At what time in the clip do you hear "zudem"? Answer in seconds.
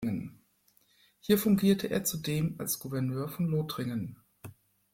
2.03-2.55